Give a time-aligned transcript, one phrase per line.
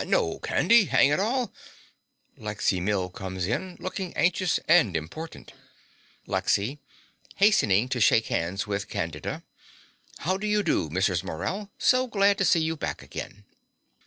[0.00, 0.88] Aw, no, Candy.
[0.88, 1.52] 'Ang it all!
[2.38, 5.52] (Lexy Mill comes in, looking anxious and important.)
[6.26, 6.78] LEXY
[7.34, 9.42] (hastening to shake hands with Candida).
[10.20, 11.22] How do you do, Mrs.
[11.22, 11.70] Morell?
[11.78, 13.44] So glad to see you back again.